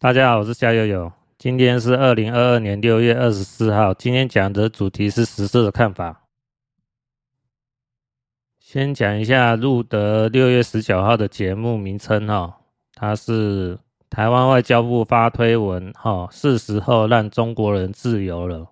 [0.00, 1.12] 大家好，我是夏悠悠。
[1.38, 3.92] 今天是二零二二年六月二十四号。
[3.92, 6.28] 今天讲的主题是时事的看法。
[8.60, 12.60] 先讲一下录的六月十九号的节目名称哈，
[12.94, 13.76] 它是
[14.08, 18.70] 台湾外交部发推文哈，是时候让中国人自由了。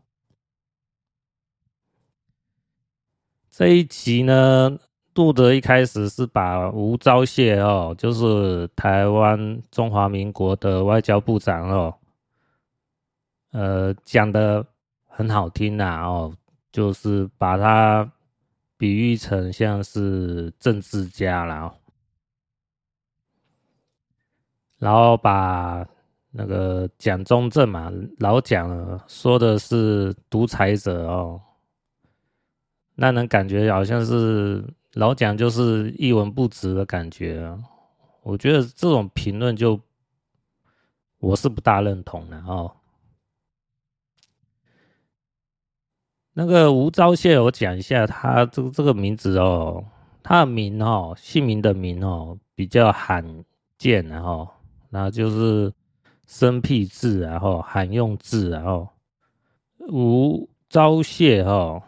[3.51, 4.79] 这一集呢，
[5.17, 11.95] 杜德一开始是把吴钊燮哦，就是台湾中华民国的外交部长哦，
[13.53, 14.63] 呃，讲的
[15.07, 16.37] 很好听呐哦，
[16.71, 18.13] 就是把他
[18.77, 21.73] 比喻成像是政治家啦，
[24.77, 25.83] 然后把
[26.31, 31.41] 那个蒋中正嘛，老蒋说的是独裁者哦，
[32.95, 34.63] 那能感觉好像是。
[34.97, 37.59] 老蒋就是一文不值的感觉啊，
[38.23, 39.79] 我觉得这种评论就
[41.19, 42.75] 我是不大认同的哦。
[46.33, 49.85] 那个吴钊燮，我讲一下他这个这个名字哦，
[50.23, 53.45] 他的名哦，姓名的名哦比较罕
[53.77, 54.49] 见，然后
[54.89, 55.71] 那就是
[56.27, 58.89] 生僻字，然后罕用字，然后
[59.91, 61.83] 吴钊燮哈。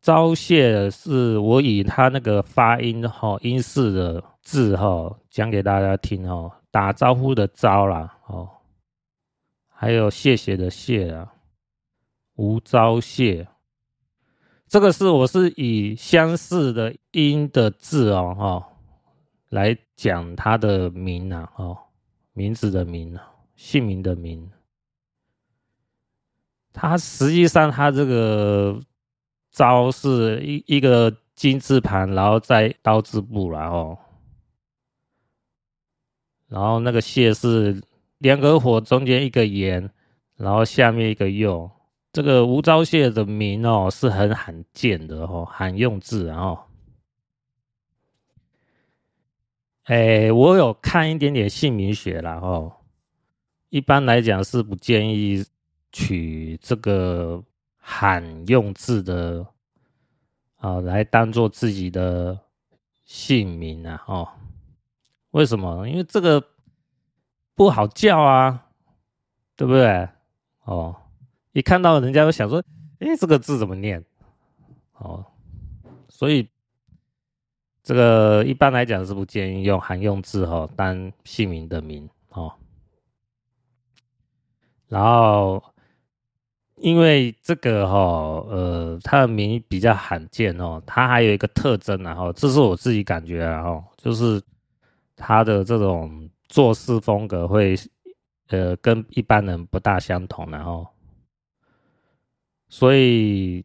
[0.00, 8.48] 招谢是我以他那个发音哈，音式的字哈讲给大家听哦，打招呼的招啦哦，
[9.68, 11.30] 还有谢谢的谢啊，
[12.36, 13.46] 吴招谢，
[14.66, 18.68] 这个是我是以相似的音的字哦哈
[19.50, 21.76] 来讲他的名啊哦，
[22.32, 23.18] 名字的名，
[23.54, 24.50] 姓名的名，
[26.72, 28.80] 他实际上他这个。
[29.50, 33.98] 招是一一个金字旁，然后再刀字部，然后，
[36.48, 37.82] 然后那个谢是
[38.18, 39.90] 两个火中间一个言，
[40.36, 41.70] 然后下面一个又。
[42.12, 46.58] 这个吴招谢的名哦是很罕见的哦，罕用字，然后，
[49.84, 52.72] 哎，我有看一点点姓名学啦哦，
[53.68, 55.44] 一般来讲是不建议
[55.92, 57.42] 取这个。
[57.82, 59.44] 罕用字的
[60.56, 62.38] 啊，来当做自己的
[63.04, 64.28] 姓名啊，哦，
[65.30, 65.88] 为什么？
[65.88, 66.44] 因为这个
[67.54, 68.66] 不好叫啊，
[69.56, 70.08] 对不对？
[70.64, 70.94] 哦，
[71.52, 72.62] 一看到人家都想说，
[73.00, 74.04] 哎，这个字怎么念？
[74.98, 75.24] 哦，
[76.08, 76.48] 所以
[77.82, 82.54] 这个一般来讲是不建议用罕用字哈当姓名的名哦，
[84.88, 85.64] 然后。
[86.80, 87.98] 因为这个哈，
[88.48, 94.40] 呃，他的名比较罕见哦，他还有一个特征，然后这是我自己感觉，然后就是
[95.14, 97.76] 他的这种做事风格会，
[98.48, 100.86] 呃，跟一般人不大相同，然后，
[102.70, 103.62] 所以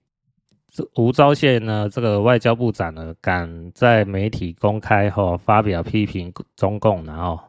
[0.67, 7.39] 这吴钊燮呢，这个外交部长呢，敢在媒体公开后发表批评中共，然后。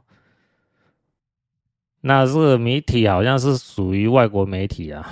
[2.00, 5.04] 那这个媒体好像是属于外国媒体啊，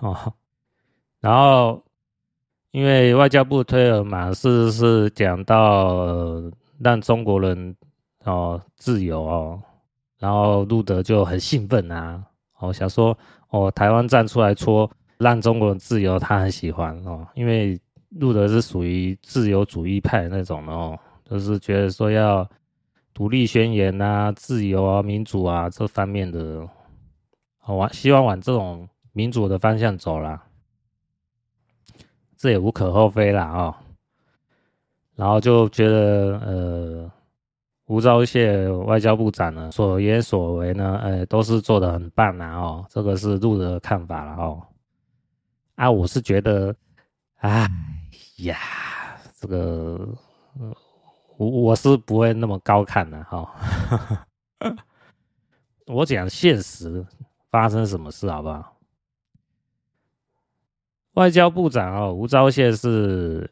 [0.00, 0.32] 哦，
[1.20, 1.82] 然后
[2.70, 7.74] 因为外交部推文嘛，是是讲到、呃、让中国人
[8.24, 9.60] 哦自由哦，
[10.18, 12.22] 然后路德就很兴奋啊，
[12.60, 13.16] 哦想说
[13.50, 17.76] 哦台湾站出来说让中国人自由，他很喜欢哦，因为
[18.10, 20.96] 路德是属于自由主义派那种的哦，
[21.28, 22.48] 就是觉得说要。
[23.16, 26.68] 独立宣言啊，自由啊，民主啊，这方面的，
[27.64, 30.44] 往希望往这种民主的方向走啦，
[32.36, 33.74] 这也无可厚非啦哦。
[35.14, 37.10] 然后就觉得，呃，
[37.86, 42.84] 吴钊燮外交部长呢，所言所为呢，呃，都是做得很棒啦哦。
[42.90, 44.62] 这个是路的看法了哦。
[45.76, 46.76] 啊，我是觉得，
[47.36, 47.66] 哎
[48.40, 48.58] 呀，
[49.40, 50.06] 这个。
[51.36, 53.54] 我我是不会那么高看的哈，
[55.86, 57.04] 我讲现实
[57.50, 58.76] 发生什么事好不好？
[61.12, 63.50] 外交部长哦，吴钊燮是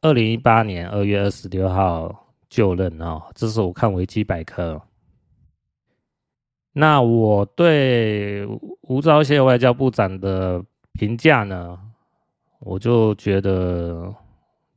[0.00, 4.80] 二零一八年二月二十六号就任哦，这是我看维基百科。
[6.72, 8.46] 那我对
[8.82, 11.78] 吴钊燮外交部长的评价呢，
[12.60, 14.14] 我就觉得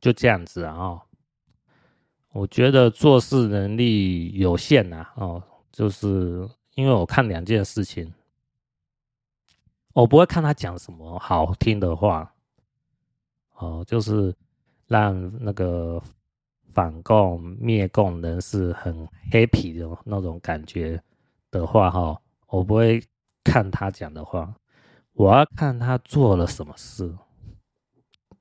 [0.00, 1.00] 就这样子啊。
[2.34, 5.40] 我觉得做事能力有限呐，哦，
[5.70, 8.12] 就是因为我看两件事情，
[9.92, 12.34] 我不会看他讲什么好听的话，
[13.54, 14.34] 哦，就是
[14.88, 16.02] 让那个
[16.72, 21.00] 反共灭共人士很 happy 的那种感觉
[21.52, 23.00] 的话，哈，我不会
[23.44, 24.52] 看他讲的话，
[25.12, 27.16] 我要看他做了什么事，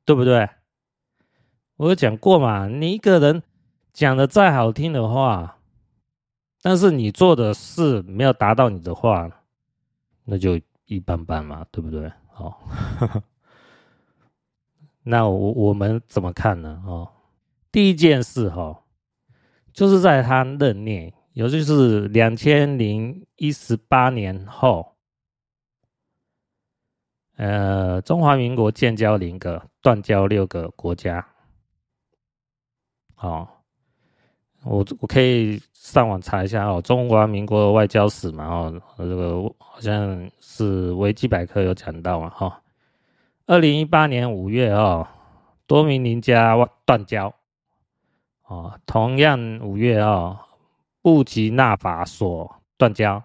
[0.04, 0.50] 对不对？
[1.76, 3.44] 我有讲过嘛，你一个人
[3.94, 5.60] 讲的再好听的话，
[6.62, 9.30] 但是你做的事没有达到你的话，
[10.26, 12.12] 那就一般般嘛，对不对？
[12.36, 12.56] 哦，
[15.04, 16.82] 那我我们怎么看呢？
[16.88, 17.08] 哦，
[17.72, 18.84] 第一件事哈、哦，
[19.72, 24.96] 就是在他任内，也就是两千零一十八年后，
[27.36, 31.28] 呃，中华民国建交零个，断交六个国家。
[33.18, 33.48] 哦，
[34.66, 42.62] 我我可以上网查一下哦，中华民国外交史嘛，哦，这个好像是维基百科有讲到嘛，哈、
[43.46, 45.06] 二零一八年五月哦，
[45.68, 46.56] 多米尼加
[46.86, 47.34] 断交，
[48.48, 50.40] 哦，同样五月哦，
[51.02, 53.22] 布吉纳法索断交，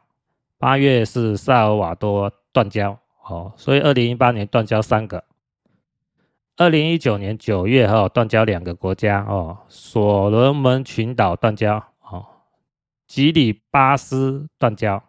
[0.58, 5.23] 八月是萨尔瓦多断交，哦，所以二零一八年断交三个。
[6.59, 12.27] 二零一九年九月哈断交两个国家哦，所罗门群岛断交哦，
[13.07, 15.01] 吉里巴斯断交。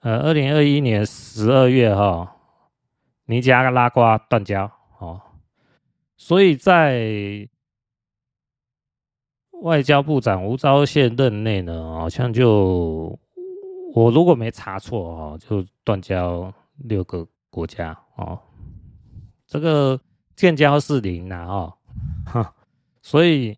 [0.00, 2.36] 呃，二零二一年十二月哈，
[3.24, 5.18] 尼加拉瓜断交哦，
[6.18, 7.48] 所以在
[9.62, 13.18] 外交部长吴钊燮任内呢，好像就
[13.94, 18.38] 我如果没查错哦，就断交六个国家哦。
[19.46, 20.00] 这个
[20.34, 21.74] 建交是零啊，哦，
[22.24, 22.54] 哈，
[23.00, 23.56] 所以，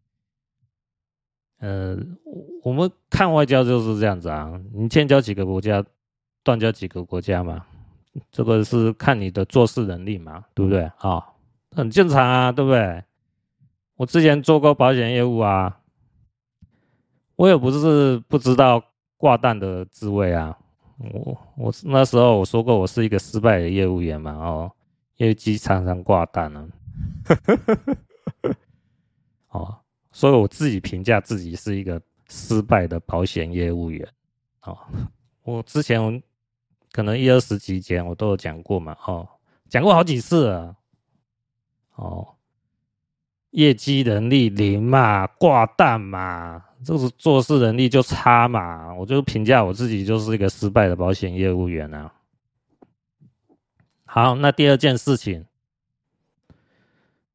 [1.61, 1.97] 呃，
[2.63, 5.83] 我们看外交就是这样子啊，你建交几个国家，
[6.45, 7.65] 断交几个国家嘛，
[8.31, 10.95] 这个是看你的做事能力嘛，对不对啊？
[11.01, 11.25] 哦，
[11.75, 13.03] 很正常啊，对不对？
[13.97, 15.81] 我之前做过保险业务啊，
[17.37, 18.81] 我也不是不知道
[19.17, 20.57] 挂蛋的滋味啊，
[20.99, 24.73] 我我那时候我说过我是一个失败的业务员嘛，哦。
[25.19, 26.69] 业绩常常挂单了，
[29.51, 29.79] 哦，
[30.11, 34.09] 所以我自己评价自己是一个失败的保险业务员，
[34.63, 34.79] 哦，
[35.43, 36.23] 我之前
[36.93, 39.29] 可能一二十集前我都有讲过嘛，哦，
[39.69, 40.77] 讲过好几次了，
[41.97, 42.27] 哦，
[43.51, 52.13] 业绩能力零嘛，挂蛋嘛，就是做事能力就差嘛，我就评价我自己就是一个失败的保险业务员啊。
[54.11, 55.45] 好，那第二件事情，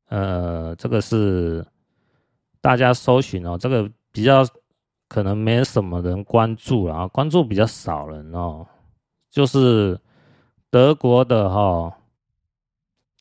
[0.07, 1.63] 呃，这个是
[2.61, 4.43] 大家搜寻哦，这个比较
[5.07, 8.65] 可能没什么人关注啊，关注比较少人哦，
[9.29, 10.01] 就是
[10.71, 11.93] 德国的哈、哦、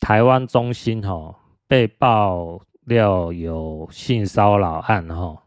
[0.00, 5.42] 台湾中心哈、哦、被爆料有性骚扰案哈、哦，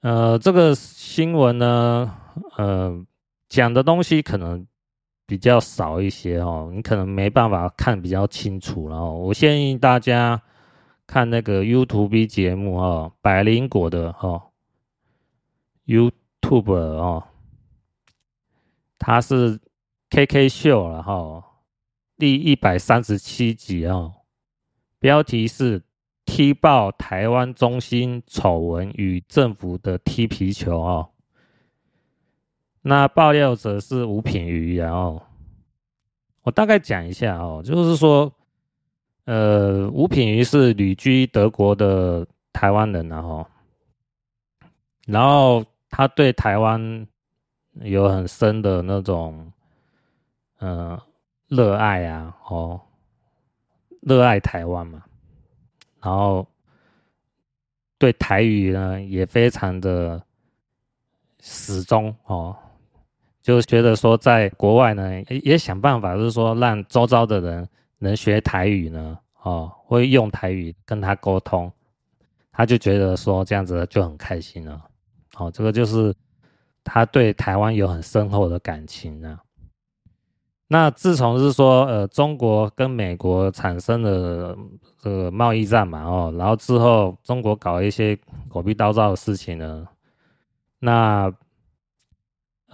[0.00, 2.18] 呃，这个新闻呢，
[2.56, 3.06] 呃。
[3.48, 4.66] 讲的东西可能
[5.26, 8.88] 比较少一些哦，你可能没办法看比较清楚。
[8.88, 10.42] 然后我建议大家
[11.06, 14.50] 看那个 YouTube 节目哦，百灵果的哦
[15.86, 17.24] ，YouTube 哦，
[18.98, 19.60] 它是
[20.10, 21.44] KK 秀了哈，
[22.16, 24.12] 第一百三十七集哦，
[24.98, 25.82] 标题是
[26.24, 31.10] 踢爆台湾中心丑闻与政府的踢皮球哦。
[32.88, 35.20] 那爆料者是吴品瑜，然后
[36.42, 38.32] 我大概讲一下哦，就是说，
[39.24, 43.44] 呃，吴品瑜是旅居德国的台湾人，然后，
[45.04, 47.04] 然后他对台湾
[47.80, 49.52] 有很深的那种，
[50.58, 50.96] 呃，
[51.48, 52.80] 热爱啊，哦，
[54.00, 55.02] 热爱台湾嘛，
[56.00, 56.46] 然后
[57.98, 60.22] 对台语呢也非常的
[61.40, 62.56] 始终哦。
[63.46, 71.70] 就觉得说，在国外呢，也想办法，就是说，让周遭的人能学台语呢，哦，会用台语跟他沟通，
[72.50, 74.82] 他就觉得说这样子就很开心了，
[75.36, 76.12] 哦，这个就是
[76.82, 79.38] 他对台湾有很深厚的感情呢。
[80.66, 84.58] 那自从是说，呃，中国跟美国产生了
[84.98, 89.86] 这个贸易战嘛，哦，然后之后中国搞一些狗屁倒灶的事情呢，
[90.80, 91.32] 那。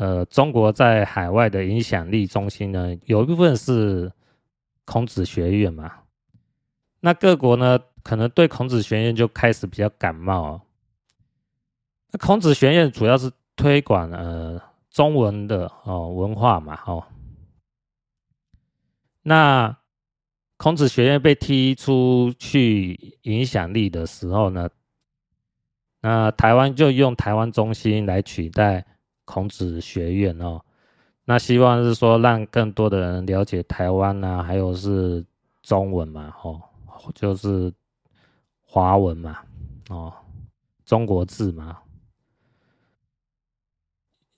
[0.03, 4.11] 呃，中国在海外的影响力中心呢，有一部分是
[4.85, 5.93] 孔子学院嘛。
[6.99, 10.61] 那各国呢，可能对孔子学院就开始比较感冒。
[12.11, 17.05] 那孔子学院主要是推广呃中文的哦文化嘛，哦。
[19.23, 19.77] 那
[20.57, 24.69] 孔子学院被踢出去影响力的时候呢，
[26.01, 28.85] 那台湾就用台湾中心来取代
[29.25, 30.61] 孔子学院哦。
[31.25, 35.25] 那希望是说让更多的人了解台湾啊，还有是
[35.63, 36.61] 中文嘛，哦，
[37.15, 37.73] 就是
[38.61, 39.39] 华文嘛，
[39.89, 40.13] 哦，
[40.85, 41.79] 中国字嘛。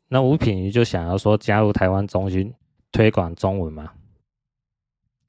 [0.09, 2.55] 那吴品瑜就想要说加入台湾中心
[2.93, 3.93] 推广中文嘛，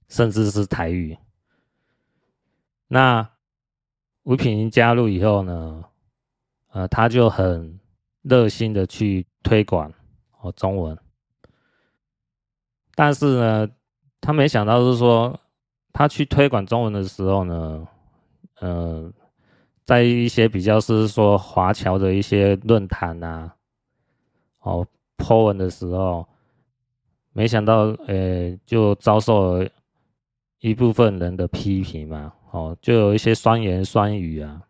[0.10, 1.18] 甚至是台语。
[2.88, 3.28] 那
[4.24, 5.86] 吴品瑜加入以后呢，
[6.72, 7.80] 呃，他就很
[8.28, 9.94] 热心的去推广
[10.42, 10.98] 哦中文。
[12.96, 13.70] 但是呢，
[14.20, 15.40] 他没想到是说，
[15.94, 17.88] 他去推广中文的时候呢，
[18.60, 19.12] 呃，
[19.84, 23.56] 在一些比较是说华侨的一些论坛啊，
[24.62, 26.28] 哦，po 文的时候，
[27.34, 29.70] 没想到，呃，就遭受了
[30.60, 34.64] 一部分人的批评嘛，哦，就有一些酸言酸语啊。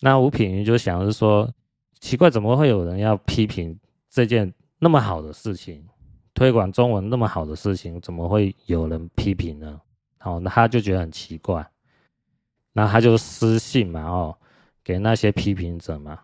[0.00, 1.52] 那吴品瑜就想是说，
[2.04, 3.74] 奇怪，怎么会有人要批评
[4.10, 5.82] 这件那么好的事情？
[6.34, 9.80] 推广中文那么好的事情，怎么会有人批评呢？
[10.20, 11.66] 哦，那他就觉得很奇怪，
[12.74, 14.36] 那他就私信嘛，哦，
[14.84, 16.20] 给那些批评者嘛。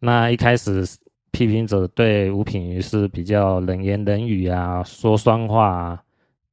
[0.00, 0.86] 那一开始
[1.30, 6.04] 批评者对吴品瑜是比较冷言冷语啊，说酸话啊，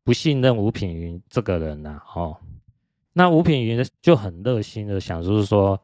[0.06, 2.38] 不信任吴品瑜这个人呐，哦，
[3.12, 5.78] 那吴品瑜就很热心的想，就是说，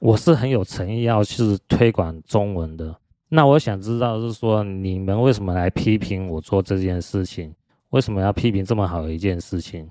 [0.00, 2.96] 我是很有诚意要去推广中文的。
[3.28, 7.54] 那我想知道是说，你们为什么来批评我做这件事情？
[7.90, 9.88] 为什么要批评这么好的一件事情？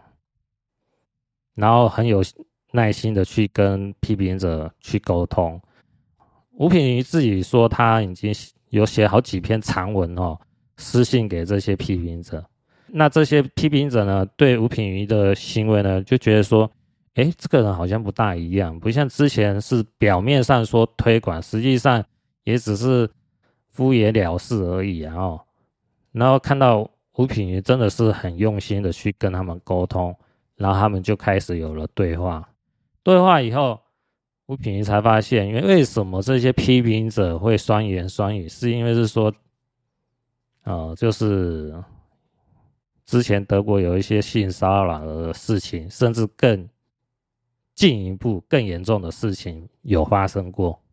[1.54, 2.24] 然后很有
[2.72, 5.62] 耐心的去跟批评者去沟通。
[6.54, 8.34] 吴品瑜自己说，他已经
[8.70, 10.38] 有写好几篇长文哦，
[10.78, 12.44] 私信给这些批评者。
[12.88, 16.70] 那这些批评者呢，对吴品瑜的行为呢，就觉得说，
[17.16, 22.04] 诶，这个人好像不大一样，不像之前是表面上说推广，实际上
[22.44, 23.10] 也只是。
[23.72, 25.16] 敷衍了事而已，啊！
[25.16, 25.42] 哦，
[26.12, 30.14] 然后看到吴品瑜真的是很用心的去跟他们沟通，
[30.56, 32.50] 然后他们就开始有了对话。
[33.04, 33.80] 对话以后，
[34.48, 39.34] 吴品瑜才发现，因为为什么这些批评者会酸言酸语，是因为是说，
[40.64, 41.82] 呃，就是
[43.06, 46.68] 之前德国有一些性骚扰的事情，甚至更
[47.80, 50.84] 进一步、更严重的事情有发生过。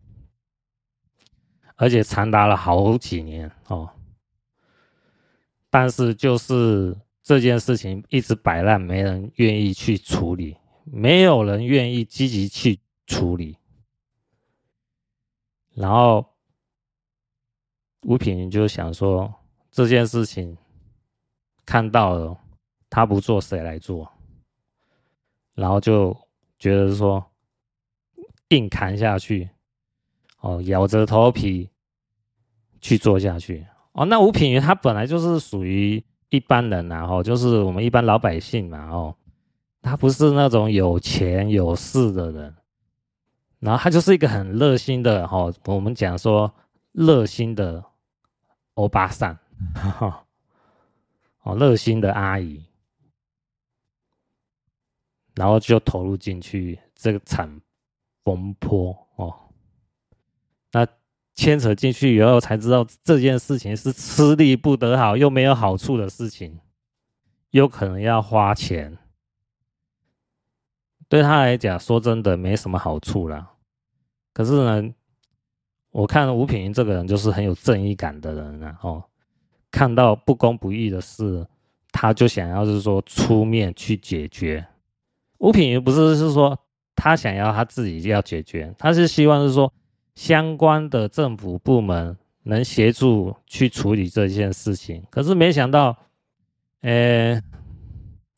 [1.74, 3.90] 而且长达了好几年哦，
[5.68, 13.58] 但是就是这件事情一直摆烂，没人愿意去处理，没有人愿意积极去处理。
[15.74, 16.24] 然后
[18.02, 19.34] 吴品就想说，
[19.72, 20.56] 这件事情
[21.64, 22.38] 看到了，
[22.88, 24.08] 他不做谁来做？
[25.54, 26.16] 然后就
[26.58, 27.24] 觉得说
[28.48, 29.50] 硬扛下去。
[30.40, 31.68] 哦，咬着头皮
[32.80, 34.04] 去做下去哦。
[34.04, 39.16] 那吴品云他本来就是属于一般人呐，哦，就是我们一般老百姓嘛，哦，
[39.82, 42.54] 他不是那种有钱有势的人，
[43.58, 46.54] 然后他就是一个很热心的，哦，我们讲说
[46.92, 47.82] 热心的
[48.74, 49.36] 欧巴桑，
[49.74, 50.24] 哈
[51.42, 52.64] 哦，热心的阿姨，
[55.36, 57.48] 然后就投入进去这个产
[58.24, 59.32] 风波哦。
[60.72, 60.84] 那
[61.34, 66.58] 牵扯进去以后，才知道这件事情是吃力不得好又没有好处的事情，
[67.50, 68.98] 有可能要花钱。
[71.08, 73.52] 对他来讲，说真的没什么好处啦。
[74.32, 74.94] 可是呢，
[75.90, 79.04] 我看吴品瑜这个人就是很有正义感的人啊，哦，
[79.70, 81.46] 看到不公不义的事，
[81.92, 84.66] 他就想要是说出面去解决。
[85.46, 86.58] 毒品不是是说
[86.96, 89.72] 他想要他自己要解决，他是希望是说。
[90.16, 95.94] 相关的政府部门能协助去处理这件事情，可是没想到，
[96.80, 97.38] 呃，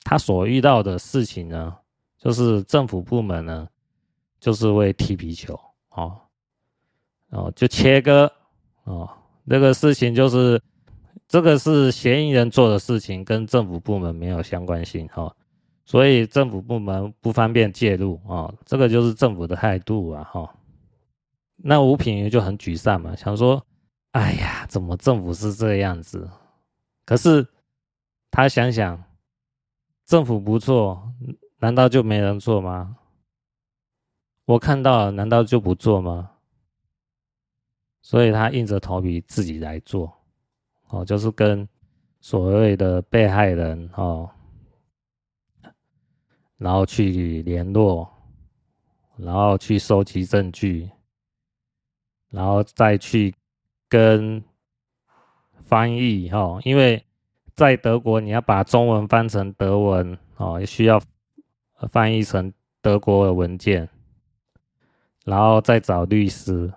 [0.03, 1.73] 他所遇到的事情呢，
[2.19, 3.69] 就是政府部门呢，
[4.41, 5.55] 就是会踢皮球，
[5.91, 6.21] 哦，
[7.31, 8.29] 哦，就切割，
[8.83, 9.09] 哦，
[9.49, 10.61] 这个事情就是
[11.29, 15.33] 这个是嫌疑人做的事情，跟政府部门没有相关性，哈，
[15.89, 20.55] 所以政府部门不方便介入，啊，这个就是政府的态度啊，哈。
[21.57, 23.65] 那吴品瑜就很沮丧嘛，想说
[24.13, 26.29] ：“哎呀，怎么政府是这样子？”
[27.07, 27.49] 可是
[28.31, 29.03] 他想想，
[30.05, 31.11] 政府不做，
[31.59, 32.99] 难道就没人做吗？
[34.45, 36.33] 我看到了，难道就不做吗？
[38.03, 40.15] 所以他硬着头皮自己来做，
[40.89, 41.67] 哦，就是跟
[42.21, 44.31] 所谓的被害人哦，
[46.59, 48.11] 然后去联络，
[49.17, 50.91] 然后去收集证据，
[52.31, 53.35] 然后再去
[53.89, 54.43] 跟
[55.65, 57.05] 翻译哈，因为
[57.55, 61.01] 在德国你要把中文翻成德文哦，需要
[61.91, 63.89] 翻译成德国的文件，
[65.25, 66.73] 然后再找律师，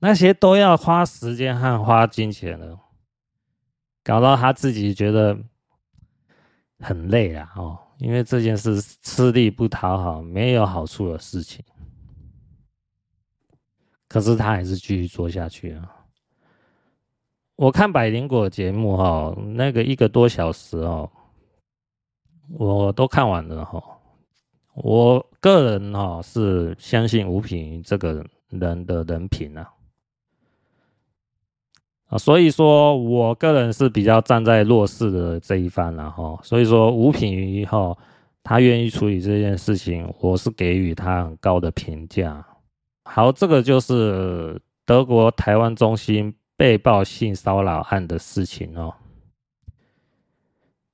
[0.00, 2.78] 那些都要花时间和花金钱的，
[4.02, 5.38] 搞到他自己觉得
[6.80, 7.78] 很累啊哦。
[7.98, 11.64] 因为这件事吃力不讨好，没有好处的事情，
[14.08, 15.90] 可是他还是继续做下去啊。
[17.56, 21.10] 我看百灵果节目哈，那个一个多小时哦，
[22.50, 23.82] 我都看完了哈。
[24.74, 29.72] 我个人哈是相信吴品这个人的人品啊。
[32.14, 37.92] 啊，所以说我个人是比较站在弱势的这一方，然后，所以说吴品瑜哈，
[38.44, 42.46] 他愿意处理这件事情，我是给予他很高的评价。
[43.04, 44.56] 好，这个就是
[44.86, 48.94] 德国台湾中心被曝性骚扰案的事情哦。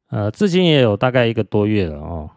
[0.08, 2.30] 呃，至今也有大概一个多月了哦，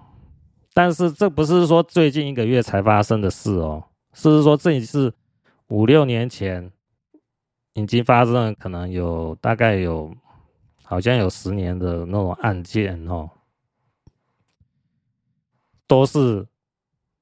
[0.73, 5.13] 但是这不是说最近一个月才发生的事哦，是说这也是
[5.69, 6.69] 五六年前。
[7.73, 10.13] 已经发生了，可能有大概有，
[10.83, 13.29] 好像有十年的那种案件哦，
[15.87, 16.47] 都是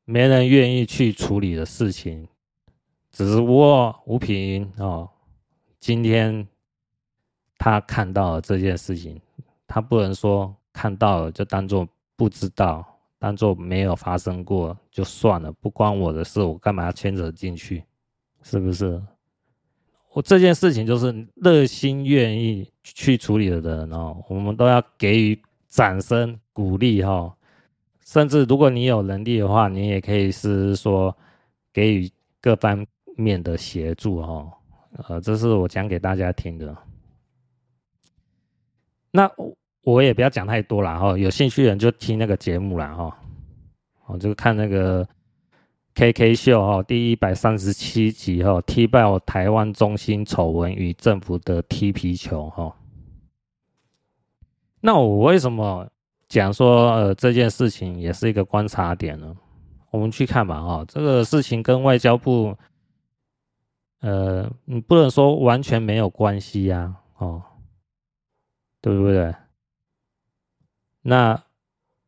[0.04, 2.28] 没人愿意去处理的事情。
[3.12, 5.10] 只不过吴平哦，
[5.80, 6.48] 今天
[7.58, 9.22] 他看到了这件事情，
[9.68, 12.86] 他不能说看到了就当做不知道，
[13.20, 17.84] 当做没有发生过就算了，不关我的事，我干嘛要牵扯进去？
[18.44, 19.02] 是不是？
[20.14, 27.34] 我这件事情就是热心愿意去处理的人哦，我们都要给予掌声鼓励哈。
[28.06, 31.16] 甚至如果你有能力的话，你也可以是说
[31.72, 34.52] 给予各方面的协助哈。
[35.08, 36.76] 呃，这是我讲给大家听的。
[39.12, 39.32] 那
[39.84, 43.18] 我也不要讲太多了哈，有兴趣的人就听那个节目了哈。
[44.08, 45.08] 我就看那个。
[45.94, 52.74] K K 秀哈，第一百三十七集哈，踢爆台湾中心丑闻与政府的踢皮球哈。
[54.80, 55.88] 那我为什么
[56.30, 59.36] 讲说呃这件事情也是一个观察点呢？
[59.92, 62.58] 我们去看吧哈，这个事情跟外交部
[64.00, 67.44] 呃，你不能说完全没有关系呀，哦，
[68.80, 69.36] 对不对？
[71.02, 71.44] 那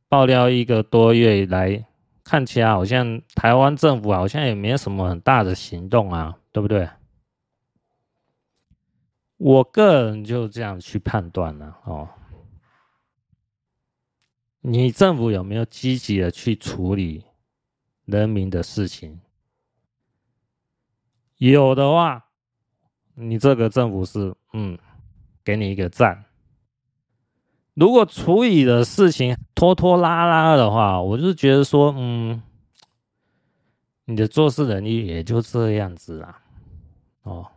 [0.08, 1.86] 爆料一个多月以来。
[2.23, 6.89] 看起来好像台湾政府好像也没什么很大的行动啊，对不对？
[9.38, 12.09] 我个人就这样去判断了哦。
[14.62, 17.25] 你政府有没有积极的去处理
[18.05, 19.19] 人民的事情？
[21.38, 22.25] 有的话，
[23.15, 24.79] 你这个政府是嗯，
[25.43, 26.23] 给你一个赞。
[27.75, 32.39] 如果处理的事情拖拖拉拉的话，我就觉得说，嗯，
[34.05, 36.39] 你的做事能力也就这样子啦，
[37.23, 37.47] 哦，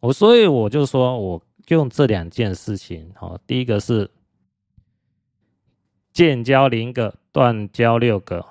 [0.00, 4.10] 我所以我就说，我用这两件事情，哦，第一个是
[6.12, 8.44] 建交零个，断交六个，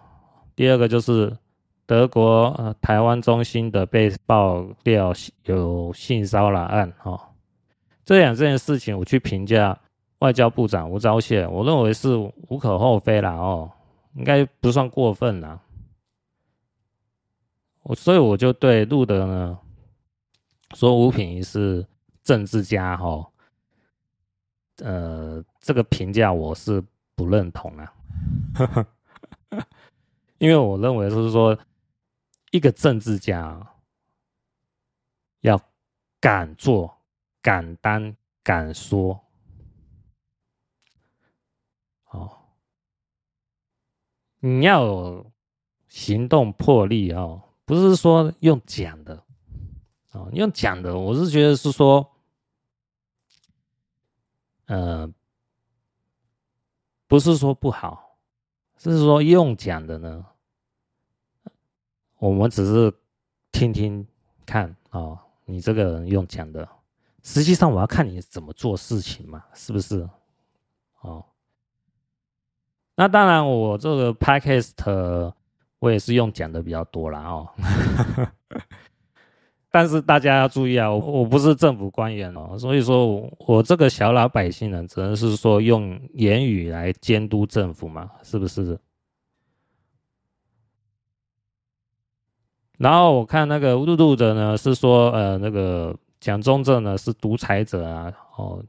[0.55, 1.37] 第二个就是
[1.85, 7.21] 德国呃台湾中心的被爆料有性骚扰案，哦，
[8.03, 9.79] 这两件事情我去评价。
[10.19, 12.15] 外交部长吴钊燮，我认为是
[12.49, 13.71] 无可厚非啦，哦，
[14.15, 15.62] 应该不算过分啦。
[17.84, 19.58] 我所以我就对路德呢
[20.75, 21.86] 说吴品瑜是
[22.21, 23.32] 政治家，哈，
[24.84, 26.84] 呃，这个评价我是
[27.15, 27.93] 不认同啊，
[30.38, 31.58] 因为我认为就是说
[32.51, 33.65] 一个政治家
[35.39, 35.60] 要
[36.19, 36.93] 敢做、
[37.41, 39.17] 敢当、敢说。
[44.41, 45.32] 你要有
[45.88, 49.23] 行动魄力哦，不是说用讲的
[50.12, 52.10] 哦，用讲的，我是觉得是说，
[54.67, 55.12] 呃，
[57.08, 58.17] 不是说不好，
[58.78, 60.25] 是说用讲的呢，
[62.17, 62.93] 我们只是
[63.52, 64.08] 听听
[64.45, 66.67] 看哦，你这个人用讲的，
[67.23, 70.08] 实际上我要看你怎么做事情嘛，是不是？
[71.02, 71.25] 哦。
[72.99, 75.33] 那当然，我这个 podcast
[75.79, 77.47] 我也是用讲的比较多啦哦，
[79.71, 88.77] 但是大家要注意啊，我我不是政府官员哦，所以说我我这个小老百姓呢，只能是说用言语来监督政府嘛，是不是？
[92.77, 98.62] 然后我看那个录录的呢，是说呃那个蒋中正呢是独裁者啊，哦，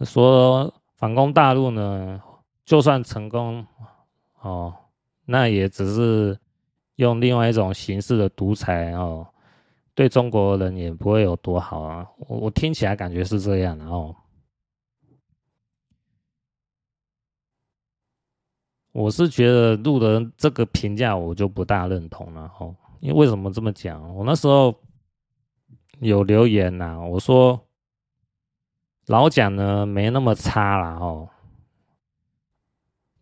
[0.00, 2.20] 说反攻大陆呢，
[2.68, 3.66] 就算成功
[4.42, 4.76] 哦，
[5.24, 6.38] 那也只是
[6.96, 9.26] 用另外一种形式的独裁哦，
[9.94, 12.06] 对中国人也不会有多好啊。
[12.18, 14.14] 我我听起来感觉是这样哦。
[18.92, 22.76] 我是觉得路人这个评价我就不大认同了哦。
[23.00, 24.14] 因为为什么这么讲？
[24.14, 24.78] 我那时候
[26.00, 27.58] 有留言呐、我说
[29.06, 31.30] 老蒋呢没那么差啦哦。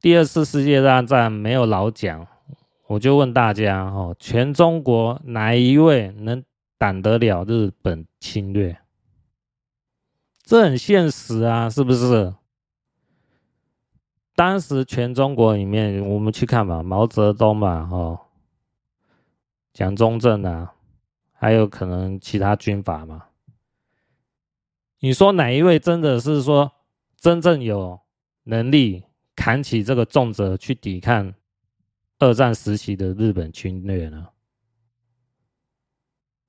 [0.06, 2.28] 第二次世界大战没有老蒋，
[2.86, 6.44] 我就问大家哦，全中国哪一位能
[6.78, 8.78] 挡得了日本侵略？
[10.44, 12.32] 这很现实啊，是不是？
[14.36, 18.20] 当时全中国里面，我们去看吧，毛泽东嘛，哦。
[19.72, 20.74] 蒋中正啊，
[21.32, 23.24] 还有可能其他军阀嘛？
[25.00, 26.70] 你说哪一位真的是说
[27.18, 27.98] 真正有
[28.44, 29.02] 能力
[29.36, 31.32] 扛起这个重责去抵抗
[32.18, 34.26] 二战时期的日本侵略呢？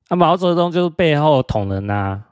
[0.07, 2.23] 啊，毛泽东就是背后捅人呐，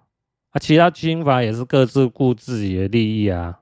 [0.50, 3.60] 啊，其他军阀也是各自顾自己的利益啊，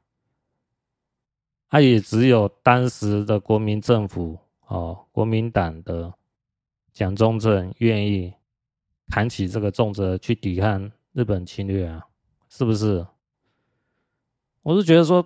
[1.70, 6.14] 他也只有当时的国民政府哦，国民党的。
[6.94, 8.32] 蒋中正愿意
[9.08, 12.06] 扛起这个重责去抵抗日本侵略啊，
[12.50, 13.04] 是不是？
[14.62, 15.26] 我是觉得说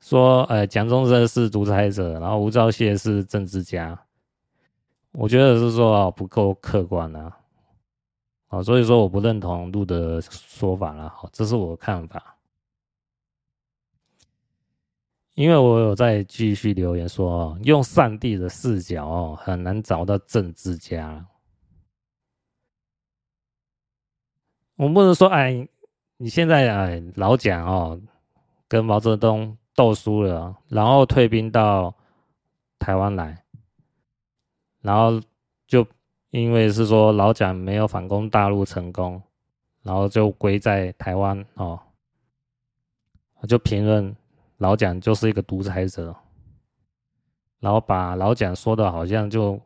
[0.00, 4.00] 说，呃，蒋中正是独裁者，然后吴钊燮是政治家，
[5.12, 7.36] 我觉得是说不够客观啊，
[8.46, 12.36] 啊，所以说我不认同陆的说法了，好，这是我看法。
[15.34, 21.26] 因为我有在继续留言说，用上帝的视角哦，很难找到政治家。
[24.76, 25.68] 我们不能说，哎，
[26.18, 28.00] 你现在哎老蒋哦，
[28.68, 31.94] 跟毛泽东斗输了，然后退兵到
[32.80, 33.44] 台湾来，
[34.80, 35.22] 然后
[35.68, 35.86] 就
[36.30, 39.22] 因为是说老蒋没有反攻大陆成功，
[39.84, 41.78] 然后就归在台湾哦，
[43.46, 44.12] 就评论。
[44.56, 46.12] 老蒋就是一个独裁者，
[47.60, 49.56] 然后把老蒋说的好像就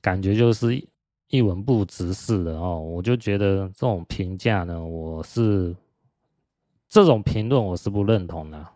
[0.00, 0.84] 感觉就是
[1.28, 5.76] 一文不值似的哦，我就觉得这种评价呢，我是
[6.88, 8.66] 这种评论我是不认同的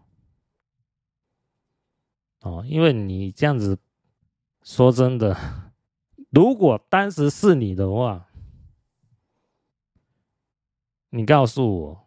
[2.45, 3.77] 哦，因为你这样子
[4.63, 5.37] 说真的，
[6.31, 8.29] 如果当时是你的话，
[11.11, 12.07] 你告诉我，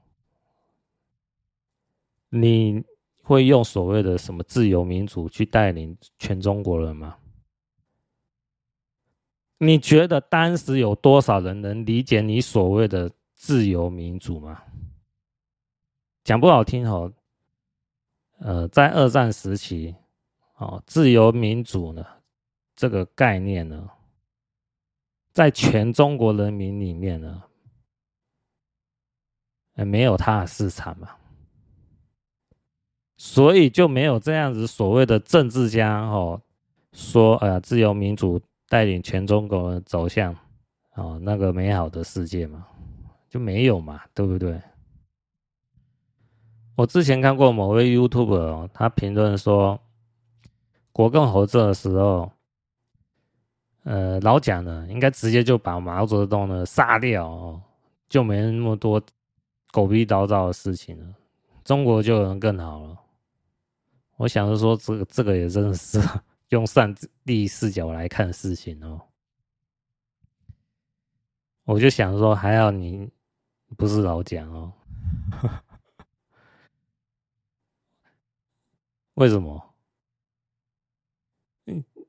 [2.30, 2.84] 你。
[3.28, 7.17] 会用所谓的什么自由民主去带领全中国人吗？
[9.58, 14.63] 你觉得当时有多少人能理解你所谓的自由民主吗？
[16.23, 17.12] 讲不好听哦，
[18.39, 19.93] 呃，在二战时期，
[20.57, 22.05] 哦，自由民主呢
[22.75, 23.89] 这个概念呢，
[25.31, 27.43] 在全中国人民里面呢，
[29.73, 31.09] 没有它的市场嘛。
[33.19, 36.39] 所以就没有这样子所谓的政治家哦，
[36.93, 38.39] 说呃自由民主
[38.69, 40.35] 带领全中国人走向
[40.93, 42.67] 哦那个美好的世界嘛，
[43.27, 44.61] 就没有嘛，对不对？
[46.75, 49.79] 我之前看过某位 YouTube 哦，他评论说，
[50.97, 52.31] 国共合作的时候，
[53.83, 57.62] 呃老蒋呢应该直接就把毛泽东呢杀掉哦，
[58.10, 58.99] 就没那么多
[59.71, 61.13] 狗逼叨叨的事情了，
[61.63, 62.97] 中国就能更好了。
[64.15, 66.01] 我想着说，这个这个也真的是
[66.49, 66.91] 用上
[67.23, 68.99] 帝视角来看事情哦。
[71.65, 73.07] 我就想说，还好你
[73.77, 74.73] 不是老蒋哦。
[79.13, 79.63] 为什么？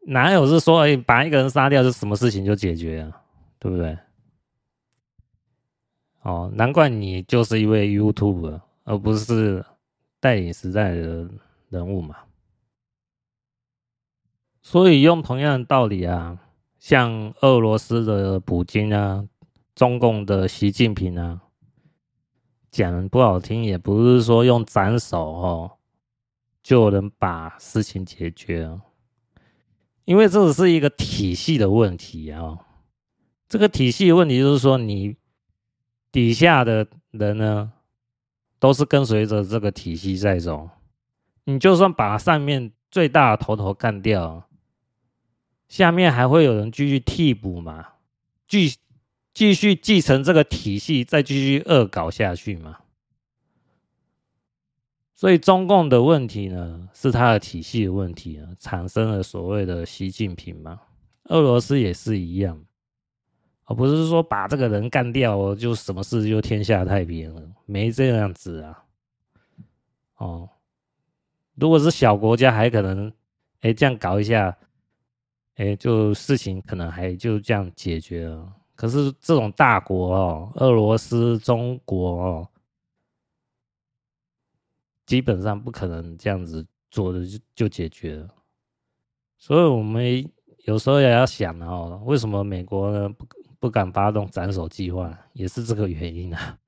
[0.09, 3.23] 哪有是说把一个人杀掉，是什么事情就解决啊，
[3.59, 3.97] 对不对？
[6.23, 9.65] 哦，难怪你就是一位 YouTube，而不是
[10.21, 11.41] 带领时代的人。
[11.71, 12.17] 人物嘛，
[14.63, 16.39] 所以用同样的道理啊，
[16.79, 19.29] 像俄罗斯的普京啊，
[19.75, 21.43] 中共的习近平啊，
[22.71, 25.73] 讲不好听，也不是说用斩首哦
[26.63, 28.81] 就能把事情解决了，
[30.09, 32.57] 因为这只是一个体系的问题啊。
[33.47, 35.15] 这个体系问题就是说，你
[36.11, 37.71] 底下的人呢，
[38.59, 40.71] 都是跟随着这个体系在走。
[41.45, 44.49] 你就算把上面最大的头头干掉，
[45.69, 47.89] 下面还会有人继续替补吗？
[48.47, 48.77] 继
[49.35, 52.79] 继续继承这个体系，再继续恶搞下去吗？
[55.19, 60.79] 所以中共的问题呢，是他的体系的问题啊，产生了所谓的习近平嘛。
[61.25, 62.57] 俄罗斯也是一样，
[63.65, 68.85] 而不是说把这个人干掉，就什么事就天下太平了，没这样子啊。
[70.19, 70.49] 哦，
[71.57, 73.13] 如果是小国家，还可能，
[73.63, 74.57] 哎，这样搞一下。
[75.57, 78.47] 哎，就事情可能还就这样解决了。
[78.77, 82.49] 可是这种大国哦，俄罗斯、中国哦，
[85.09, 88.29] 基本上不可能这样子做的就就解决了。
[89.39, 90.31] 所以我们
[90.65, 93.27] 有时候也要想哦，为什么美国呢不
[93.59, 96.59] 不敢发动斩首计划，也是这个原因啊。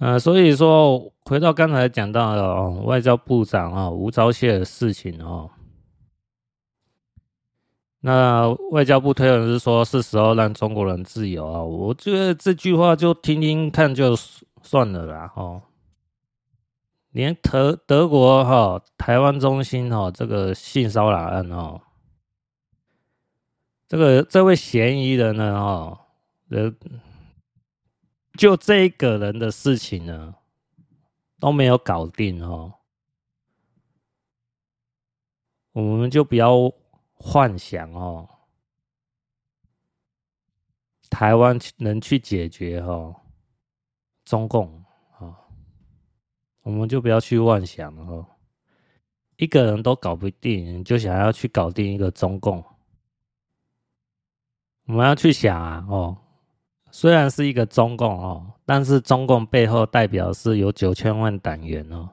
[0.00, 5.50] 呃，所以说回到刚才讲到的哦，外交部长啊吴钊燮的事情哦。
[8.00, 11.62] 那外交部推文是说，是时候让中国人自由啊！
[11.62, 14.14] 我觉得这句话就听听看就
[14.60, 15.62] 算了啦，哦。
[17.12, 21.80] 连德德国哈台湾中心哈这个性骚扰案哦，
[23.88, 26.00] 这个这位嫌疑人呢哦，
[26.50, 26.74] 呃，
[28.36, 30.34] 就这一个人的事情呢
[31.38, 32.74] 都没有搞定哦，
[35.72, 36.72] 我们就不要。
[37.24, 38.28] 幻想哦，
[41.08, 43.14] 台湾能去解决哦，
[44.24, 44.81] 中共，
[46.62, 48.26] 我们就不要去妄想了哦。
[49.36, 52.64] 一个人都搞不定，就想要去搞定一个中共，
[54.86, 56.16] 我们要去想啊哦，
[56.90, 62.10] 虽然是一个中共哦，但是中共背后代表是有九千万党员哦，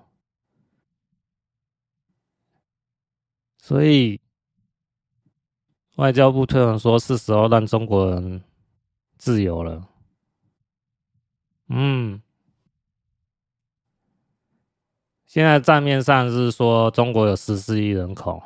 [3.58, 4.20] 所以。
[5.96, 8.42] 外交部推文说：“是时候让中国人
[9.18, 9.86] 自由了。”
[11.68, 12.22] 嗯，
[15.30, 18.42] 现在账面上是说中国有十四亿人口，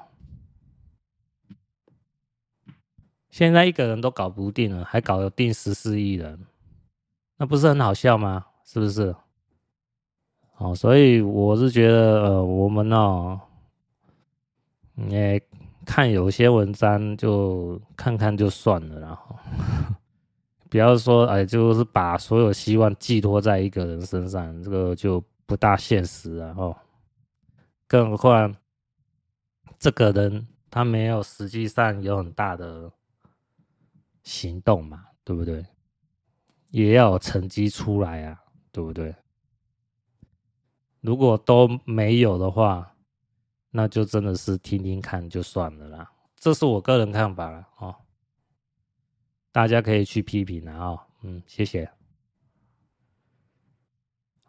[3.29, 6.37] 现在一个人都搞不定了，还搞得定十四亿人，
[7.37, 8.47] 那不是很好笑吗？
[8.65, 9.15] 是不是？
[10.57, 13.39] 哦，所以我是觉得，呃，我们呢，
[15.07, 15.41] 也。
[15.85, 19.35] 看有些文章就看看就算了，然 后
[20.69, 26.75] 不要说哎，就是把所有希望寄托在一个人身上，这个就不大现实啊哦。
[27.87, 28.55] 更何况
[29.77, 32.91] 这个人他没有实际上有很大的
[34.23, 35.65] 行动嘛，对不对？
[36.69, 39.13] 也要有成绩出来啊，对不对？
[41.01, 42.95] 如果都没有的话，
[43.69, 47.95] 那就真的是听听看就算了啦，这是我个人看法了哦。
[49.51, 50.99] 大家可以去批评了哦。
[51.21, 51.87] 嗯，谢谢。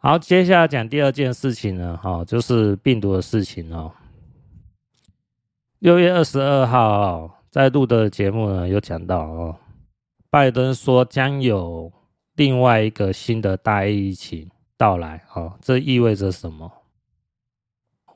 [0.06, 3.90] 好，接下来讲第二件事情呢，哈，就是病毒的事情哦。
[5.78, 9.56] 六月二十二号，在录的节目呢有讲到哦，
[10.28, 11.90] 拜登说将有
[12.34, 16.70] 另外一个新的大疫情到来哦，这意味着什么？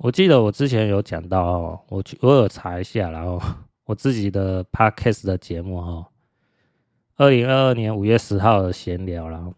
[0.01, 3.41] 我记得我之前有讲到哦，我去我有查一下，然后
[3.87, 6.07] 我自己的 podcast 的节目哦，
[7.17, 9.55] 二零二二年五月十号的闲聊，然后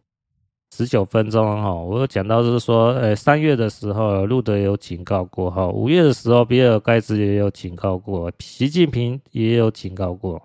[0.72, 10.40] 十九分钟哈，我有讲到就是说，呃，三月的时候路德有警告过哈，五月的时候比尔盖茨也有警告过，习近平也有警告过，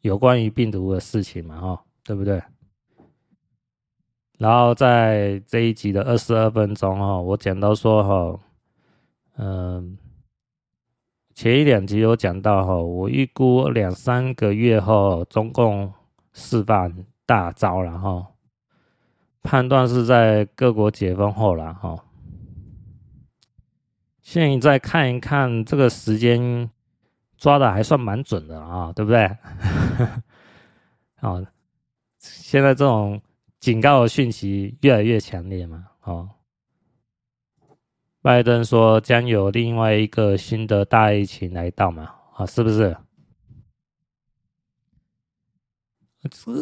[0.00, 2.42] 有关于病毒的事情嘛哈，对不对？
[4.38, 8.40] 然后在这一集的二十二分钟哈，我讲到说哈。
[9.42, 9.96] 嗯，
[11.34, 15.90] 前一两集有讲到哈，我预估两三个月后，中共
[16.34, 16.94] 释放
[17.24, 18.26] 大招了哈，
[19.42, 22.04] 判断是在各国解封后了哈。
[24.20, 26.70] 现在看一看这个时间
[27.36, 29.28] 抓的还算蛮准的啊，对不对？
[31.20, 31.46] 哦，
[32.18, 33.20] 现在这种
[33.58, 36.28] 警告的讯息越来越强烈嘛，哦。
[38.22, 42.14] 拜登说将有另外一个新的大疫情来到嘛？
[42.36, 42.96] 啊，是不是？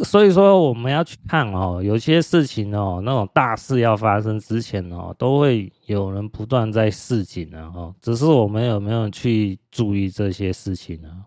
[0.04, 7.92] 所以说我们要去看哦，有些事情哦，那种大事要发生之前哦，都会有人不断在示警的哦。
[8.00, 11.24] 只是我们有没有去注意这些事情呢？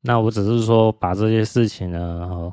[0.00, 2.52] 那我只是说把这些事情呢，哦，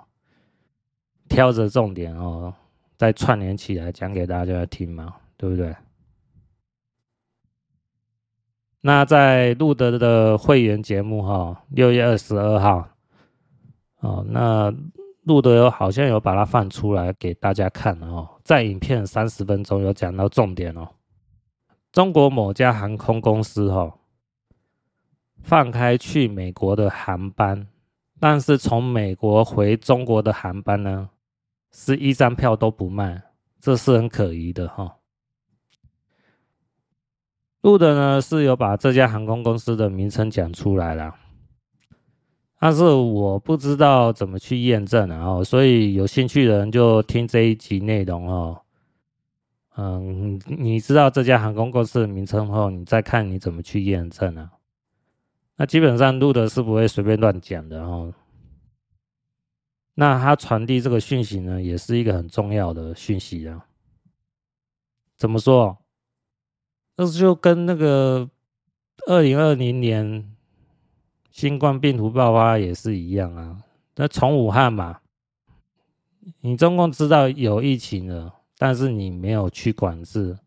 [1.28, 2.54] 挑着重点哦，
[2.98, 5.76] 再串联起来讲给大家听嘛，对不对？
[8.82, 12.88] 那在路德的会员节目哈，六月二十二号，
[14.02, 14.74] 哦，那
[15.24, 20.90] 路德有好像有把它放出来给大家看哦，在影片三十分钟有讲到重点哦，
[21.92, 24.00] 中国某家航空公司哦，
[25.44, 27.68] 放开去美国的航班，
[28.20, 31.10] 但是从美国回中国的航班呢，
[31.72, 33.22] 是一张票都不卖，
[33.60, 34.98] 这是很可疑的哈。
[37.62, 41.16] 路德呢是有把这家航空公司的名称讲出来了，
[42.62, 48.62] 但是我不知道怎么去验证，然后所以有兴趣的人就听这一集内容哦。
[49.78, 54.52] 嗯，你知道这家航空公司的名称后，你再看你怎么去验证啊。
[55.58, 58.14] 那基本上录的是不会随便乱讲的哦。
[59.96, 63.66] 那他传递这个讯息呢，也是一个很重要的讯息啊。
[65.18, 65.80] 怎么说？
[66.96, 68.30] 这就跟那个
[69.08, 70.32] 二零二零年
[71.32, 73.58] 新冠病毒爆发也是一样啊。
[73.96, 75.00] 那从武汉嘛，
[76.42, 80.38] 你中共知道有疫情了，但是你没有去管制，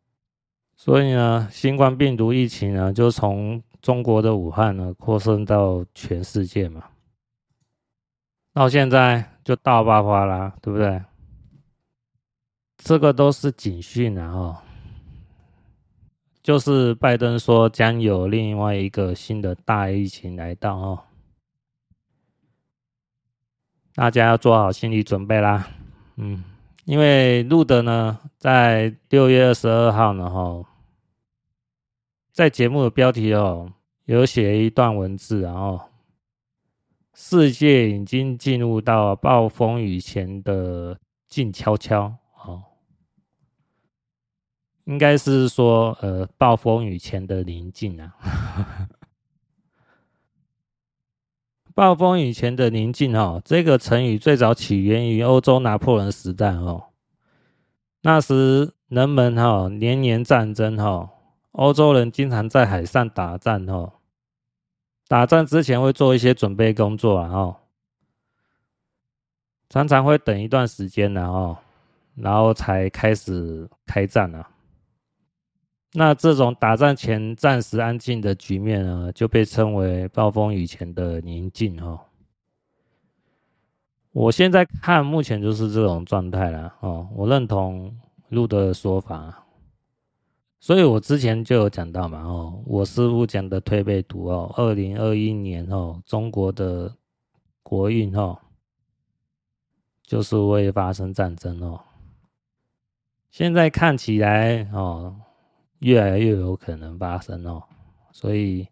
[0.77, 6.85] 所以呢，新冠病毒疫情呢就从中国的武汉呢扩散到全世界嘛。
[8.53, 11.03] 到现在就大爆发啦，对不对？
[12.77, 14.57] 这个都是警讯啊，哦。
[16.45, 21.05] 就是拜登说将有另外一个新的大疫情来到哦，
[23.95, 25.67] 大家要做好心理准备啦。
[26.17, 26.45] 嗯，
[26.85, 30.63] 因为路德呢，在六月二十二号呢，哈，
[32.31, 33.73] 在节目的标题哦，
[34.05, 35.81] 有写一段文字，然后
[37.15, 42.15] 世界已经进入到暴风雨前的静悄悄。
[44.85, 48.15] 应该是说，呃，暴风雨前的宁静啊。
[51.75, 56.85] 暴风雨前的宁静哦，这个成语最早起源于欧洲拿破仑时代哦。
[58.03, 61.11] 那时人们哈年年战争哈，
[61.53, 63.95] 欧洲人经常在海上打仗哦。
[65.09, 67.57] 打仗之前会做一些准备工作啊哦，
[69.69, 71.57] 常常会等一段时间然后，
[72.15, 74.51] 然后才开始开战啊。
[75.97, 82.01] 那这种打仗前暂时安静的局面呢，就被称为暴风雨前的宁静哦。
[84.11, 87.09] 我现在看，目前就是这种状态了哦。
[87.15, 87.97] 我认同
[88.31, 89.47] 路德的说法，
[90.59, 96.93] 所以我之前就有讲到嘛哦，我师父讲的推背图哦，二零二一年哦，中国的
[97.63, 98.37] 国运哦，
[100.03, 101.81] 就是会发生战争哦。
[103.31, 105.15] 现在看起来哦。
[105.85, 107.63] 越来越有可能发生哦，
[108.11, 108.67] 所以，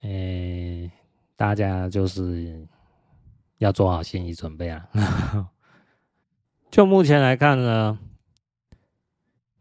[0.00, 0.90] 呃、欸，
[1.36, 2.66] 大家就是
[3.58, 4.88] 要做好心理准备啊。
[6.70, 7.98] 就目前来看呢，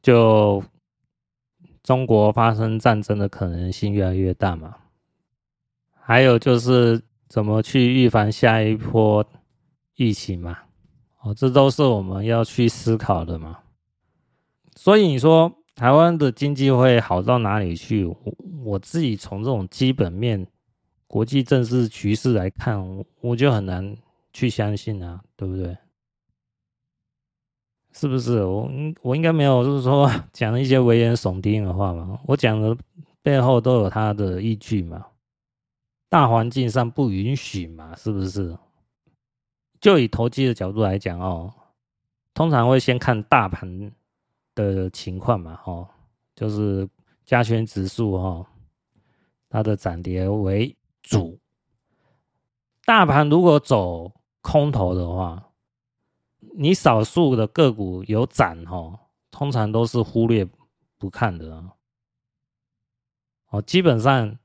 [0.01, 0.63] 就
[1.84, 4.73] 中国发生战争的可能性越来越大嘛。
[5.91, 9.25] 还有就是怎么去预防下一波
[9.95, 10.60] 疫情嘛？
[11.19, 13.60] 哦，这都是我们要去思考的嘛。
[14.78, 15.54] 所以你说。
[15.76, 18.06] 台湾的经济会好到哪里去？
[18.06, 18.18] 我
[18.64, 20.48] 我自己从这种基本面、
[21.06, 22.82] 国际政治局势来看，
[23.20, 23.96] 我就很难
[24.32, 25.78] 去相信啊，对不对？
[27.92, 28.42] 是不是？
[28.44, 32.20] 我我应该没有，就是说 讲一些危言耸听的话嘛。
[32.26, 32.76] 我讲的
[33.22, 35.06] 背后都有它的依据嘛。
[36.08, 38.58] 大环境上不允许嘛，是不是？
[39.82, 41.54] 就以投机的角度来讲哦，
[42.34, 43.92] 通常会先看大盘。
[44.56, 45.88] 的情况嘛，吼，
[46.34, 46.89] 就是
[47.26, 48.50] 加权指数哈，
[49.50, 51.38] 它的涨跌为主。
[52.86, 55.52] 大盘如果走空头的话，
[56.58, 60.47] 你少数的个股有涨哈，通常都是忽略
[60.97, 61.72] 不看的。
[63.49, 64.39] 哦，基本上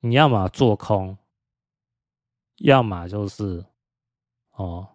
[0.00, 1.18] 你要么做空，
[2.58, 3.64] 要么就是
[4.52, 4.88] 哦，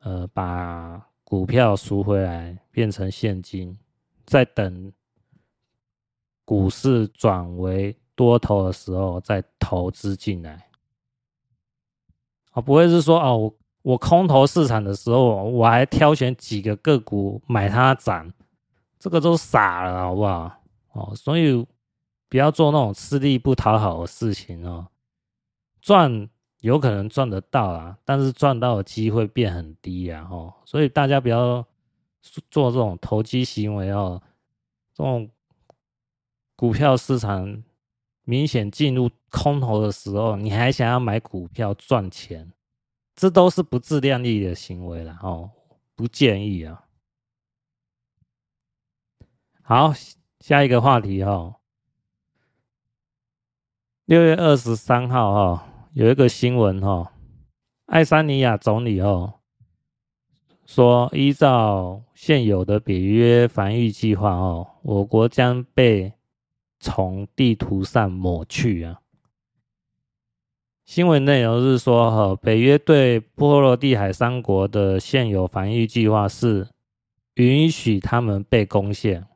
[0.00, 1.09] 呃，把。
[1.30, 3.78] 股票赎回来变成现金，
[4.26, 4.92] 再等
[6.44, 10.66] 股市转为多头的时候再投资进来。
[12.50, 18.28] 啊，不会是说哦，我我空头市场的时候我还挑选几个个股买它涨，
[18.98, 20.52] 这个都傻了，好不好？
[20.94, 21.64] 哦，所以
[22.28, 24.88] 不要做那种吃力不讨好的事情哦，
[25.80, 26.28] 赚。
[26.60, 31.66] 有可能赚得到啊，但是赚到的机会变很低啊，吼，所以大家不要
[32.50, 34.22] 做这种投机行为哦。
[34.92, 35.30] 这种
[36.54, 37.62] 股票市场
[38.24, 42.52] 明显进入空头的时候，你还想要买股票赚钱，
[43.14, 45.50] 这都是不自量力的行为了哦，
[45.94, 46.84] 不建议啊。
[49.62, 49.94] 好，
[50.40, 51.56] 下一个话题哈，
[54.04, 57.12] 六月二十三号哈，有一个新闻哈，
[57.86, 59.34] 爱沙尼亚总理哦
[60.66, 66.12] 说，依照现有的北约防御计划哦，我国将被。
[66.82, 69.02] 从地图上抹去啊！
[70.86, 76.66] 新闻内容是说，哈，北约对波罗的海三国的现有防御计划是
[77.34, 79.26] 允许他们被攻陷，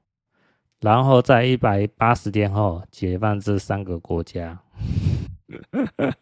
[0.80, 4.62] 然后在一百八十天后解放这三个国家。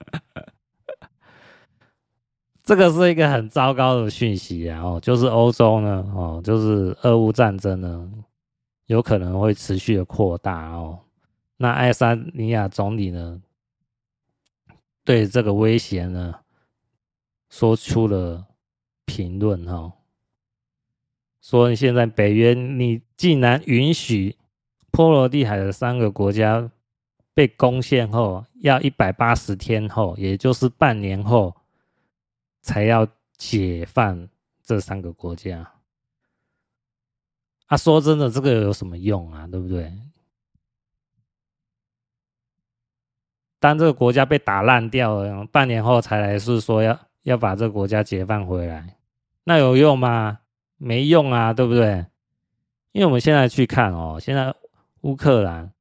[2.63, 4.81] 这个是一个很糟糕的讯息啊！
[4.81, 8.09] 哦，就是欧洲呢，哦，就是俄乌战争呢，
[8.87, 11.01] 有可能会持续的扩大哦。
[11.57, 13.43] 那爱沙尼亚总理呢，
[15.05, 16.37] 对这个威胁呢，
[17.51, 18.47] 说出了
[19.05, 19.93] 评论哦，
[21.41, 24.37] 说现在北约你竟然允许
[24.93, 26.71] 波罗的海的三个国家
[27.35, 31.55] 被攻陷后，要一百八十天后，也就是半年后，
[32.61, 33.07] 才要
[33.37, 34.29] 解放
[34.63, 35.73] 这三个国家。
[37.67, 39.47] 啊，说真的，这个有什么用啊？
[39.47, 39.93] 对不对？
[43.59, 48.97] 当这个国家被打烂掉了，半年后才来是说要要把这个国家解放回来，
[49.45, 50.41] 那有用吗？
[50.77, 52.05] 没用啊，对不对？
[52.91, 54.53] 因为我们现在去看哦，现在
[55.03, 55.73] 乌克兰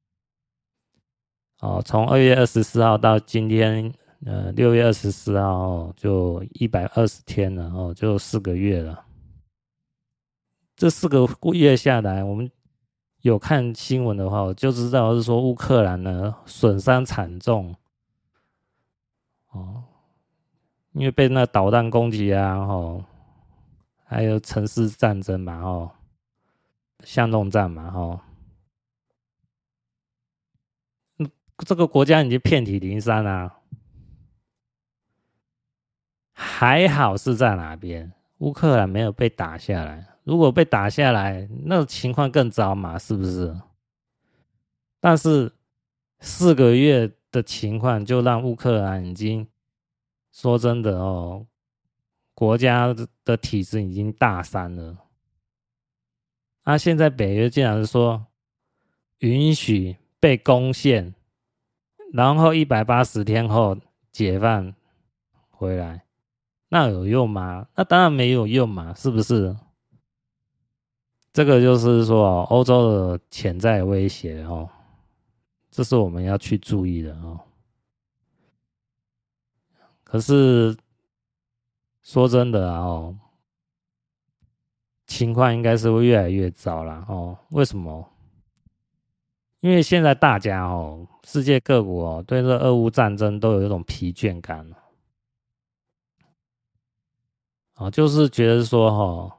[1.61, 3.91] 哦，从二月二十四号到今天，
[4.25, 9.03] 呃，六月二十四号，就一百二十天了哦，就四个月了。
[10.75, 12.51] 这四个月下来，我们。
[13.21, 17.75] 有看新闻的话，我就知道是说乌克兰呢损伤惨重，
[19.51, 19.83] 哦，
[20.93, 23.05] 因为被那导弹攻击啊，哦，
[24.05, 25.91] 还有城市战争嘛，哦，
[27.03, 28.19] 巷弄战嘛，哦，
[31.65, 33.59] 这个国家已经遍体鳞伤啊，
[36.33, 38.11] 还好是在哪边？
[38.39, 40.07] 乌克兰没有被打下来。
[40.23, 43.55] 如果被打下来，那情况更糟嘛，是不是？
[44.99, 45.51] 但是
[46.19, 49.47] 四个月的情况，就让乌克兰已经
[50.31, 51.45] 说真的哦，
[52.33, 52.95] 国家
[53.25, 54.97] 的体制已经大伤了。
[56.63, 58.27] 啊、现在北约竟然说
[59.19, 61.15] 允许被攻陷，
[62.13, 63.77] 然后一百八十天后
[64.11, 64.73] 解放
[65.49, 66.03] 回来，
[66.69, 67.67] 那有用吗？
[67.75, 69.55] 那当然没有用嘛，是不是？
[71.31, 74.69] 这个就是说，欧洲的潜在威胁哦，
[75.69, 77.39] 这是我们要去注意的哦。
[80.03, 80.75] 可是
[82.03, 83.15] 说真的啊哦，
[85.07, 87.37] 情况应该是会越来越糟了哦。
[87.51, 88.05] 为什么？
[89.61, 94.67] 因为现在大家哦，世界各国哦，对这俄乌战争都有一种疲倦感
[97.75, 99.33] 哦，就是觉得说哦。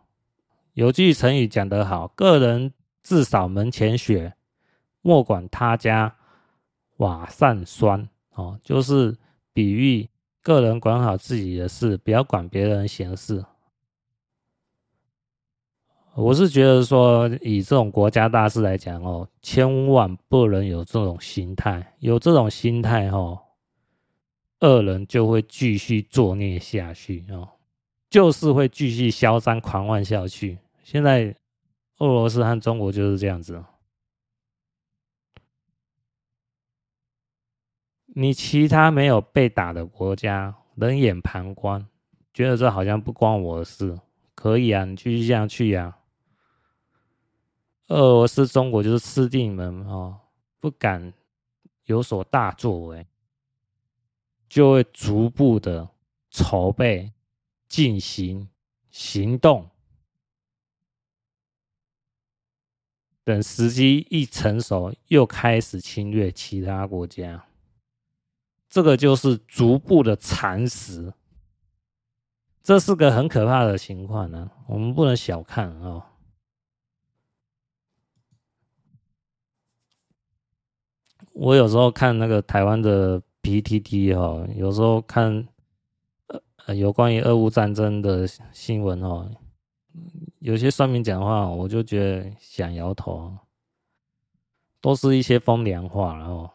[0.74, 4.32] 有句成语讲得好，“个人自扫门前雪，
[5.02, 6.16] 莫管他家
[6.96, 8.08] 瓦上霜”。
[8.32, 9.14] 哦，就是
[9.52, 10.08] 比喻
[10.40, 13.44] 个人管好自己的事，不要管别人闲事。
[16.14, 21.94] 我是觉得说，以这种国家大事来讲哦，千万不能有这种心态。
[22.00, 23.40] 有这种心态哦，
[24.60, 27.48] 恶人就会继续作孽下去哦。
[28.10, 30.58] 就是会继续嚣张狂妄下去。
[30.84, 31.34] 现在，
[31.98, 33.64] 俄罗斯和中国就是这样子。
[38.14, 41.86] 你其他没有被打的国家冷眼旁观，
[42.34, 43.98] 觉得这好像不关我的事，
[44.34, 45.96] 可以啊，你继续这样去呀。
[47.92, 50.18] 俄罗斯、中国就是吃定你们哦，
[50.60, 51.12] 不敢
[51.84, 53.06] 有所大作为，
[54.48, 55.88] 就会逐步的
[56.30, 57.12] 筹备。
[57.68, 58.50] 进行
[58.90, 59.66] 行动，
[63.24, 67.46] 等时机一成熟，又开始侵略其他国家。
[68.68, 71.14] 这个就是逐步的蚕食，
[72.62, 76.04] 这是个很可怕的情况呢，我们不能小看哦。
[81.34, 85.48] 我有时候看那个台湾的 PTT 哈、哦，有时候看
[86.66, 89.28] 呃有关于俄乌战争的新闻哦，
[90.40, 93.36] 有些算命讲话，我就觉得想摇头，
[94.80, 96.50] 都是一些风凉话，然后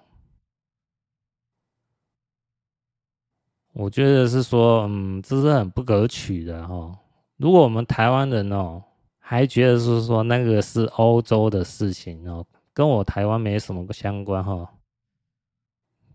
[3.73, 6.99] 我觉得是说，嗯，这是很不可取的哈、哦。
[7.37, 8.83] 如果我们台湾人哦，
[9.19, 12.45] 还觉得是说那个是欧洲的事情哦。
[12.77, 14.71] 跟我台湾没什么相关哈。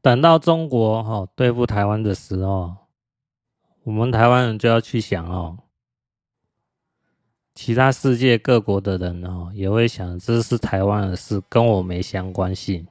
[0.01, 2.77] 等到中国哈对付台湾的时候，
[3.83, 5.59] 我们台湾人就要去想哦，
[7.53, 12.87] 其他世界各国的人哦也会想，这是台湾的事，跟我没相关性。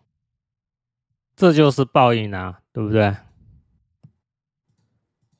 [1.37, 3.15] 这就是报应啊，对不对？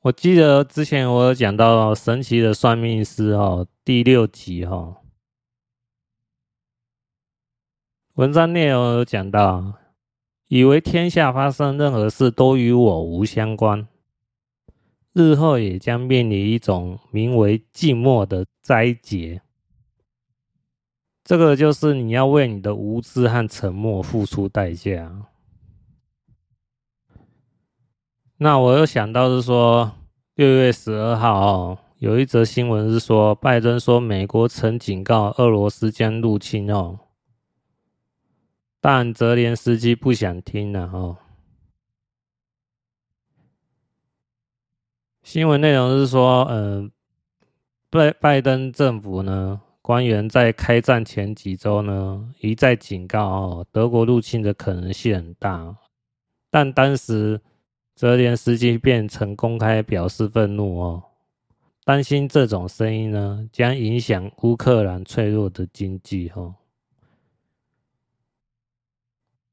[0.00, 5.01] 我记得之前我有讲到神奇的算命师哦，第六集哈，
[8.16, 9.72] 文章内容有讲到，
[10.48, 13.88] 以为天下发生任何事都与我无相关，
[15.14, 19.40] 日后也将面临一种名为寂寞的灾劫。
[21.24, 25.10] 这个就是你要为你的无知和沉默付出代价。
[28.36, 29.90] 那我又想到是说，
[30.34, 36.98] 六月十二号，有一则新闻是说，拜登说美国曾警告俄罗斯将入侵哦，
[38.82, 41.16] 但泽连斯基不想听了哦。
[45.22, 46.90] 新闻内容是说，嗯，
[47.88, 55.76] 拜拜登政府呢，官员在开战前几周呢，一再警告哦，德国入侵的可能性很大，
[56.50, 57.40] 但当时。
[57.94, 61.02] 泽连斯基便曾公开表示愤怒哦，
[61.84, 66.54] 担心这种声音呢将影响乌克兰脆弱的经济哦。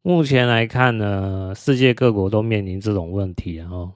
[0.01, 3.93] 目前来看呢，世界各国都面临这种问题哦，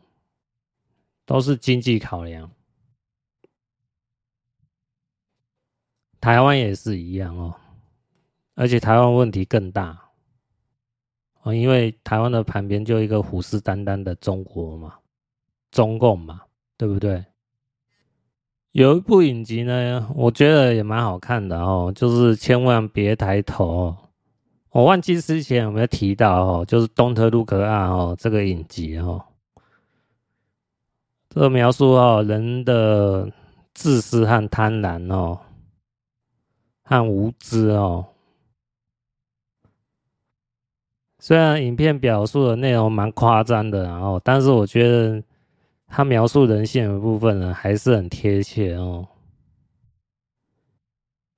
[1.26, 2.52] 都是经济考量，
[6.20, 7.56] 台湾也是一样哦，
[8.56, 10.00] 而且台湾问题更大。
[11.44, 14.96] 哦，因为台湾的旁边就一个虎视眈眈的中国嘛，
[15.72, 16.42] 中共嘛，
[16.78, 17.26] 对不对？
[18.72, 23.96] 有一部影集呢，我觉得也蛮好看的哦，就是千万别抬头。
[24.74, 29.24] 我忘记之前有没有提到哦，就是 Don't Look Up 哦，这个影集哦，
[31.30, 33.32] 这个描述哦人的
[33.76, 35.40] 自私和贪婪哦，
[36.84, 38.08] 和无知哦。
[41.20, 45.24] 虽然影片表述的内容蛮夸张的，然后，但是我觉得
[45.86, 49.08] 他描述人性的部分呢，还是很贴切哦。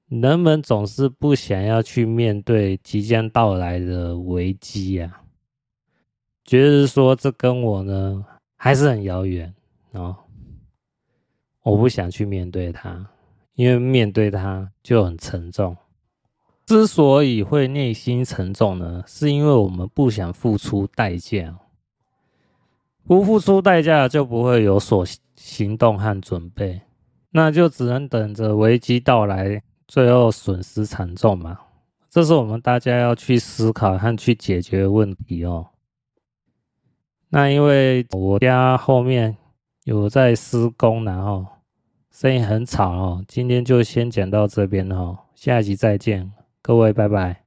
[0.08, 5.22] 人们总是不想要去面对即将到来的危机呀，
[6.43, 8.24] 觉得说这跟我呢
[8.56, 9.51] 还是很遥远
[9.93, 10.16] 哦，
[11.64, 13.10] 我不想去面对它，
[13.56, 15.76] 因为面对它就很沉重。
[16.68, 21.58] 之所以会内心沉重呢，是因为我们不想付出代价，
[23.06, 25.03] 不付出代价就不会有所
[25.36, 26.82] 行动和准备，
[27.32, 31.60] 那就只能等着危机到来，最后损失惨重嘛。
[32.10, 35.68] 这是我们大家要去思考和去解决问题哦。
[37.30, 39.36] 那因为我家后面
[39.84, 41.46] 有在施工，然后
[42.12, 46.32] 声音很吵哦，今天就先讲到这边哦，下一集再见。
[46.62, 47.45] 各位，拜拜。